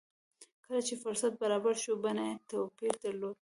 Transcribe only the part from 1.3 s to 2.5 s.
برابر شو بڼه يې